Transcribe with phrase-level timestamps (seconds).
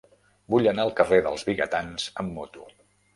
[0.53, 2.67] Vull anar al carrer dels Vigatans amb moto.